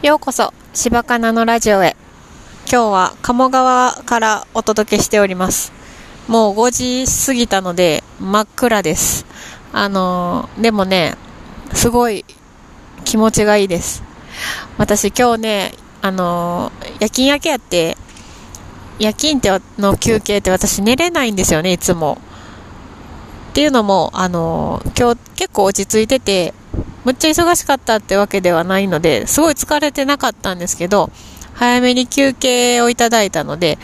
[0.00, 1.96] ようこそ、柴かなのラジオへ。
[2.70, 5.72] 今日は鴨川からお届けしております。
[6.28, 9.26] もう5時過ぎたので真っ暗です。
[9.72, 11.16] あのーでもね、
[11.74, 12.24] すごい
[13.04, 14.04] 気持ちがいいです。
[14.76, 17.96] 私今日ね、あのー夜勤明けやって、
[19.00, 22.18] 夜勤っての休憩って私寝れないんですよね、いつも。
[23.50, 26.54] っていうのも、あのー今日結構落ち着いてて、
[27.08, 31.10] むっちゃ忙しかったってわけではないので、すごい疲れてなかったんですけど、
[31.54, 33.78] 早めに休憩をいただいたので、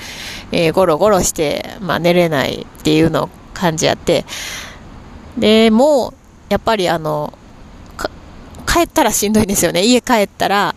[0.52, 4.26] えーゴロゴロして、まあ寝れないっていうのを感じやって、
[5.38, 6.14] で、もう、
[6.50, 7.32] やっぱりあの、
[8.66, 9.84] 帰ったらしんどいんですよね。
[9.84, 10.74] 家帰ったら、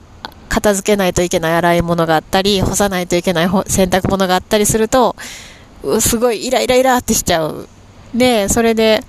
[0.47, 5.17] 片付けないといけない洗い物があったり、干さないといけない洗濯物があったりすると、
[5.99, 7.67] すごいイライライラってしちゃう。
[8.15, 9.03] で、それで、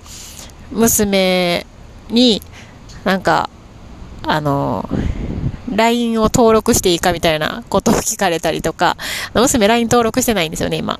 [0.73, 1.65] 娘
[2.09, 2.41] に、
[3.09, 3.49] なんか、
[4.21, 4.87] あの、
[5.73, 8.97] LINE を登録していいかみたいなことを聞かれたりとか、
[9.33, 10.99] 娘 LINE 登録してないんですよね、今。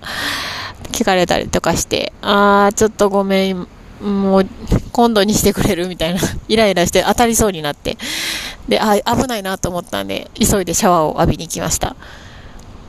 [0.92, 3.68] 聞かれたりとかして、あー、ちょっとごめん、
[4.02, 4.48] もう、
[4.92, 7.96] 今度にしてくれるみたいな、 イライラして当たりそうになって、
[8.68, 11.96] で、あ、危ないなと思ったんで、急いでシャワーを浴びに行きました。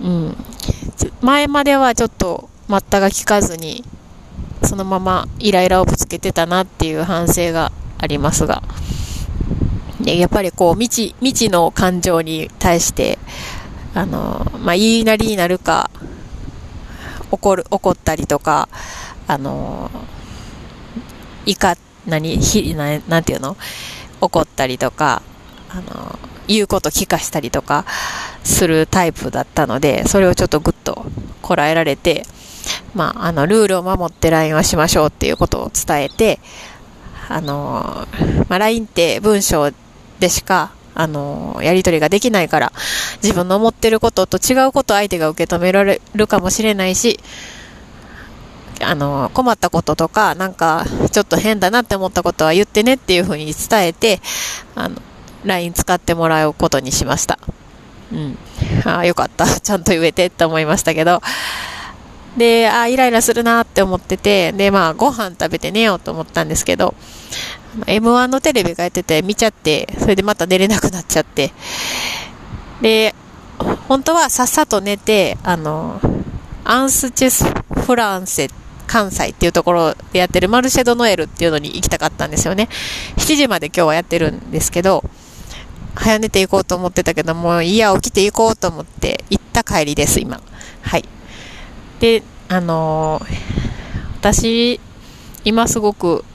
[0.00, 0.36] うん。
[1.20, 3.84] 前まではちょっと、待ったが効かずに、
[4.62, 7.70] そのままイライラをぶつけてたなっていう反省が
[8.02, 8.62] ありますが、
[10.04, 13.18] やっぱりこう未知、未知の感情に対して、
[13.94, 15.90] あの、まあ、言いなりになるか、
[17.30, 18.68] 怒る、怒ったりとか、
[19.26, 19.90] あの、
[21.46, 21.76] いか、
[22.06, 23.56] 何、ひ、ななんていうの？
[24.20, 25.22] 怒ったりとか、
[25.68, 27.84] あの、言うこと聞かしたりとか
[28.42, 31.06] するタイプだったので、それをちょっとぐっと
[31.42, 32.26] こらえられて、
[32.94, 36.40] まあ、あの、ルールを守って LINE はしましょうっていうことを伝えて、
[37.28, 38.06] あの、
[38.48, 39.70] まあ、LINE って文章
[40.20, 42.72] でしか、あの、やり取りができないから、
[43.22, 47.18] 自分の思ってることと違うことを相手が受け止められるかもしれないし、
[48.82, 54.20] あの、困ったこととか、なんか、ちょっと変だなって思ったことは言ってねっていうふうに伝えて、
[54.74, 54.96] あの、
[55.44, 57.38] LINE 使ってもらうことにしました。
[58.12, 58.38] うん。
[58.84, 59.46] ああ、よかった。
[59.60, 61.22] ちゃんと言えてって思いましたけど。
[62.36, 66.94] で、ああ、イライラするなって思ってて、で、まあ、ご飯食べて寝ようと思ったんですけど、
[67.86, 71.52] M1 のテレビがやってて見ちゃって、それでまた寝れなくなっちゃって、
[72.80, 73.14] で、
[73.88, 76.00] 本当はさっさと寝て、あの、
[76.64, 78.48] アンスチェス・フランセ
[78.86, 82.68] 関西っていうところでやってるマルシェドノエルっていうのに行きたかったんですよね。
[83.16, 85.04] 7時まで今日はやってるんですけど、
[85.94, 90.40] 早寝て行こうと思ってたけど、もういや、起きて行こうと思って行った帰りです、今。
[90.82, 91.04] はい。
[92.00, 93.60] で、あのー
[94.20, 94.78] 私、
[95.44, 96.26] 今すごく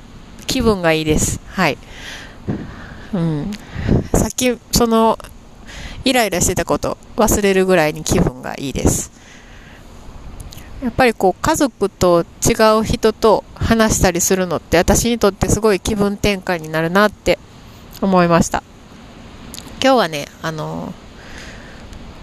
[0.47, 1.39] 気分がいいです。
[1.47, 1.77] はい。
[3.13, 3.51] うん。
[4.13, 5.17] さっき、その、
[6.03, 9.11] イライラしてたこと忘れるぐらいに気分がいいです。
[10.83, 17.39] やっぱりこう家族と違う人と話したりするのって私にとってすごい気分転換になるなって
[18.01, 18.61] 思いました。
[19.81, 20.93] 今日はね、あの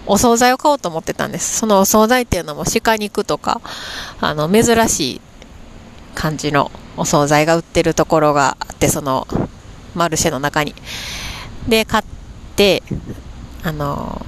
[0.05, 1.57] お惣菜を買おうと思ってたんです。
[1.59, 3.59] そのお惣菜っていうのも鹿肉とか、
[4.21, 5.21] あの、珍しい
[6.15, 9.27] 感じのお惣菜が売ってるところがあって、その、
[9.95, 10.75] マルシェの中に。
[11.67, 12.03] で、買っ
[12.55, 12.83] て、
[13.63, 14.25] あの、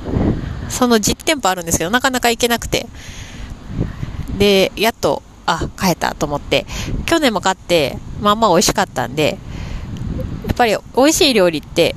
[0.70, 2.88] その実店舗あるんですけど、なかなか行けなくて。
[4.38, 6.66] で、やっと、あ、買えたと思って、
[7.06, 9.38] 去年も買って、まあまあ美味しかったんで、
[10.48, 11.96] やっぱり美味しい料理って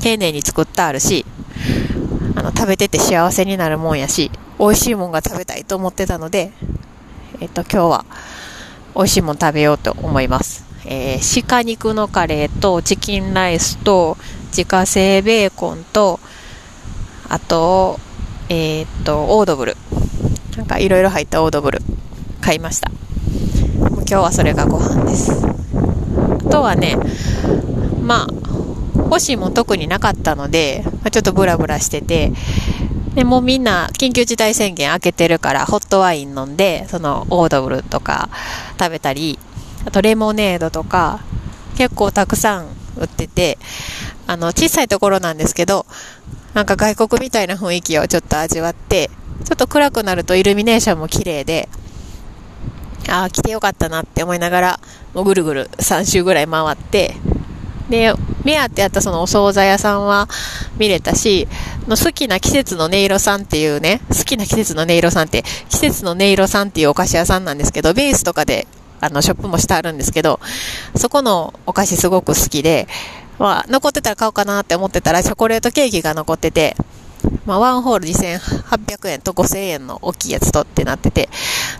[0.00, 1.24] 丁寧に作ってあるし、
[2.34, 6.52] あの、食べてて幸せになるもんやし、美味しいもんが食べたいと思ってたので、
[7.40, 8.04] えっと、今日は
[8.94, 10.64] 美味しいもん食べようと思います。
[10.84, 14.16] えー鹿肉のカレーとチキンライスと
[14.48, 16.18] 自家製ベーコンと、
[17.28, 18.00] あと、
[18.48, 19.76] えーっと、オードブル。
[20.56, 21.80] なんかいろいろ入ったオードブル
[22.40, 22.90] 買いました。
[23.78, 25.32] 今日はそれがご飯です。
[25.32, 26.96] あとはね、
[28.02, 28.28] まあ、
[28.96, 32.32] 欲しいも特になかったので、まあちょっとブラブラしてて、
[33.14, 38.28] でもうみんな緊急事態宣言明けてるからホットワイン飲んで、そのオードブルとか
[38.78, 39.38] 食べたり、
[39.84, 41.20] あとレモネードとか
[41.76, 43.58] 結構たくさん売ってて、
[44.26, 45.86] あの小さいところなんですけど、
[46.54, 49.10] なんか外国みたいな雰囲気をちょっと味わって、
[49.44, 51.68] ちょっと暗くなるとイルミネーションも綺麗で、
[53.08, 54.80] ああ、来てよかったなって思いながら、
[55.14, 57.16] もうぐるぐる3周ぐらい回って、
[57.90, 58.14] で、
[58.44, 60.28] 目当てやったそのお惣菜屋さんは
[60.78, 61.48] 見れたし、
[61.88, 68.66] の好きな季節の音色さんっていうね、好きな季節の音色さんって、季節の音色さんっていうお菓子屋さんなんですけど、ベースとかで、
[69.00, 70.40] あの、ショップもしてあるんですけど、
[70.94, 72.86] そこのお菓子すごく好きで、
[73.38, 76.76] まあ、残ってたら買おうかなって思ってたら、チョコレートケーキが残ってて、
[77.46, 81.28] まあ、ワンホール2800円と5000円の大きいやつとってなってて、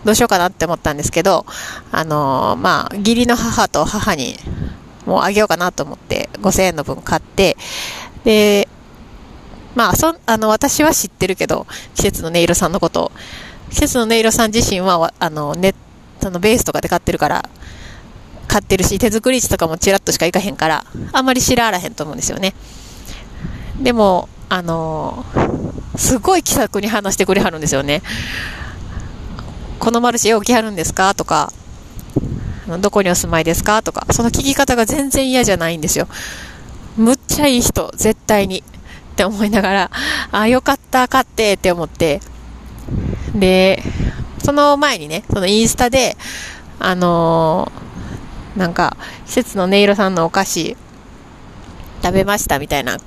[0.05, 1.47] どうしようかなって思ったんですけど、
[1.93, 4.37] あのー、まあ、義理の母と母に
[5.06, 7.56] もうあげようかなと思って5000円の分買って、
[8.25, 8.69] で、
[9.75, 13.12] まあ、そ、あの、私は知ってるけど、季節の音色さんのこと、
[13.70, 15.75] 季節の音色さん自身は、あの、ネッ
[16.20, 17.49] トのベースとかで買ってるから、
[18.49, 22.52] 買ってるし、手作り市とかもちらっとしか行かへんから、あんまり知らあらへんと思うんですよね。
[23.81, 25.25] でも、あの、
[25.97, 28.02] すごい気さくに話してくれはるんですよね。
[29.79, 31.14] このマルシェよう来はるんですか？
[31.14, 31.52] とか、
[32.79, 33.83] どこにお住まいですか？
[33.83, 36.07] とか、その聞き方が全然嫌じゃないんですよ。
[36.97, 38.59] むっちゃいい人、絶対に。
[38.59, 38.63] っ
[39.17, 39.91] て思いながら、
[40.33, 42.21] あ、よかった、買ってって思って。
[43.35, 43.83] で、
[44.43, 46.17] その前にね、そのインスタで、
[46.79, 48.97] あのー、なんか、
[49.27, 50.77] 季節の音色さんのお菓子、
[52.03, 52.99] 食べましたみたいな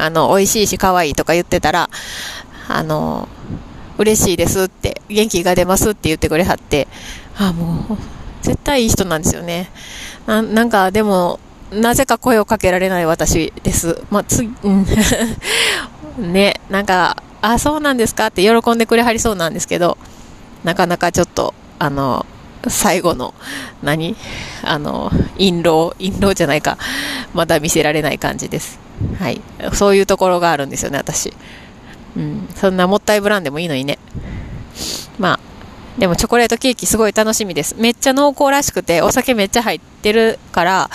[0.00, 1.90] あの、美味しいし可愛いとか言ってたら、
[2.68, 3.28] あの、
[3.98, 6.88] 嬉しいですって、元気が出ますって言ってくれはって、
[7.36, 7.98] あ、もう、
[8.42, 9.70] 絶対いい人なんですよね。
[10.26, 11.40] ななんか、でも、
[11.72, 14.02] なぜか声をかけられない私です。
[14.10, 14.86] まあ、つ、うん。
[16.32, 19.96] ね、なんか、あ、そうなんですかって喜んでくれはりそうなんですけど、
[20.64, 22.26] なかなかちょっと、あの、
[22.68, 23.34] 最後の、
[23.82, 24.16] 何？
[24.62, 26.76] あの、印籠、印籠じゃないか、
[27.32, 28.78] まだ見せられない感じです。
[29.18, 29.40] はい。
[29.72, 31.32] そういうところがあるんですよね、私。
[32.16, 32.48] うん。
[32.54, 33.98] そんなもったいぶらんでもいいのにね。
[35.18, 35.40] まあ、
[36.00, 37.76] でもチョコレートケーキすごい楽しみです。
[37.76, 40.90] めっちゃ濃厚らしくて、お酒めっちゃ入ってるから、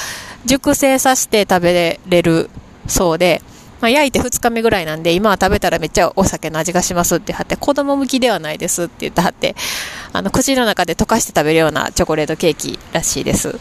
[0.46, 2.50] 熟成させて食べれる
[2.88, 3.44] そうで、
[3.82, 9.56] まあ、焼いて2日目ぐらいなんで、今は食べたらめっちゃお酒の味がしますって貼って、子供向きではないですって言ってはって、
[10.12, 13.60] あの、口の中で溶かして食べるようなチョコレートケーキらしいです。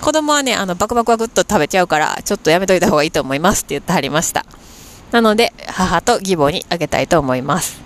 [0.00, 4.46] 子供はね、あの、バクバクバクっと食べちゃうから、ちょっとやめといた方がいいと思いますって言ってはりました。
[5.10, 7.82] なので、母と義母にあげたいと思います。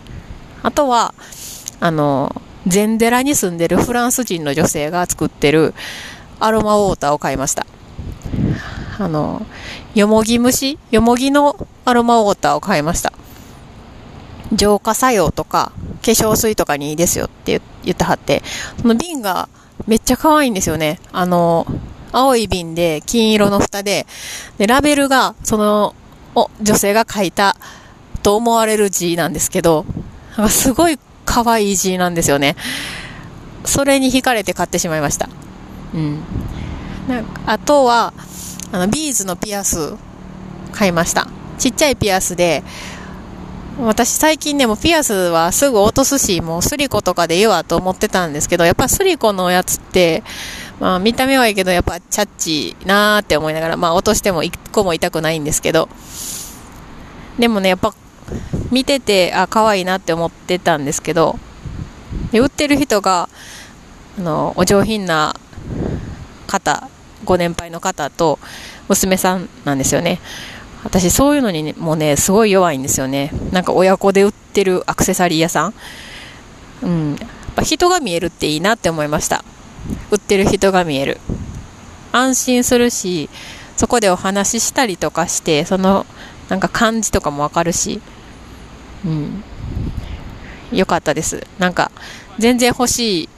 [0.62, 1.14] あとは、
[1.80, 5.74] あの、ゼンデラに住んでるフランス人の女性が作ってる
[6.38, 7.66] アロマウォーターを買いました。
[8.98, 9.46] あの、
[9.94, 10.78] よもぎ虫？
[10.90, 13.12] よもぎのアロマウォーターを買いました。
[14.52, 15.72] 浄化作用とか、
[16.02, 18.42] 化粧水とかにいいですよって言ってはって、
[18.80, 19.48] その瓶が
[19.86, 21.00] めっちゃ可愛いんですよね。
[21.12, 21.66] あの、
[22.12, 24.06] 青い瓶で金色の蓋で、
[24.56, 25.94] で、ラベルが、その、
[26.34, 27.56] お、女性が書いた
[28.22, 29.84] と思われる字なんですけど、
[30.36, 32.56] なんかすごい可愛い字なんですよね。
[33.64, 35.28] それに惹かれて買ってしまいました。
[35.94, 36.20] うん。
[37.06, 38.14] なんかあとは、
[38.72, 39.94] あの、ビーズのピアス
[40.72, 41.28] 買いました。
[41.58, 42.64] ちっちゃいピアスで、
[43.78, 50.24] 私最近でもピアスはすぐ落とすし、もうスリコとかでいいわと思ってたんですけど、やっぱスリコのやつって、
[50.80, 55.90] まあ見た目はいいけど、やっぱチャッチーなーって思いながら、まあ落としても一個も痛くないんですけど、
[57.38, 57.94] でもね、やっぱ
[58.70, 61.38] 見てて、あ、可愛いなって思ってたんですけど、
[62.32, 63.28] で売ってる人が、
[64.18, 65.34] あの、お上品な
[66.46, 66.88] 方、
[67.24, 68.38] ご年配の方と
[68.88, 70.20] 娘さんなんですよね。
[70.84, 73.32] 私そういうのにもね、すごい弱いんですよね。
[73.52, 75.74] なんか親子で売ってるアクセサリー屋さん。
[76.82, 77.16] うん。
[77.16, 79.44] やっぱ人が見えるっていいなって思いました。
[80.10, 81.18] 売ってる人が見える。
[82.12, 83.28] 安心するし、
[83.76, 86.06] そこでお話ししたりとかして、その、
[86.48, 88.00] なんか感じとかもわかるし、
[89.04, 89.44] うん。
[90.72, 91.46] よかったです。
[91.58, 91.90] なんか、
[92.38, 93.28] 全然欲しい、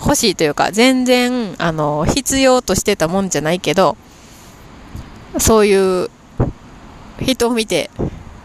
[0.00, 3.96] 欲しいというか、全然、あの、必要としてたもんじゃないけど、
[5.38, 6.10] そういう
[7.20, 7.90] 人を見て、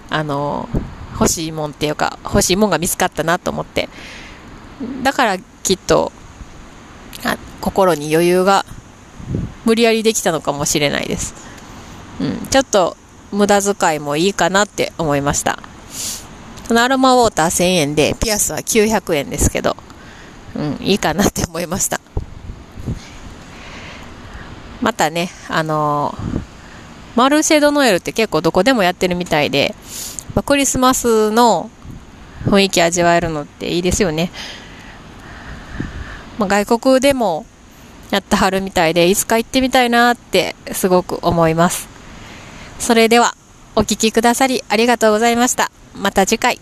[0.09, 0.67] あの、
[1.13, 3.89] 欲しいもんっていうか、欲しいもんが見つかったなと思って。
[5.03, 6.11] だからきっと、
[7.25, 8.65] あ心に余裕が
[9.65, 11.33] 無理やりできたのかもしれないです。
[12.19, 12.95] うん、ちょっと
[13.31, 15.59] 無駄遣いもいいかなって思いました。
[16.69, 19.75] そのアロマウォーター1000円で、ピアスは900円ですけど、
[20.55, 21.99] うん、いいかなって思いました。
[24.79, 26.39] またね、あのー
[27.15, 29.73] マルシェドノエルって結構どこでもやってるみたいで、
[30.35, 31.71] まクリスマスの
[32.45, 34.31] 雰囲気味わえるのっていいですよね。
[36.37, 37.47] まあ、外国でも
[38.11, 41.89] やってはるみたいで、いつか行ってみたいなってすごく思います。
[42.77, 43.33] それでは、
[43.75, 45.71] お聴きくださりありがとうございました。
[45.99, 46.59] また次回。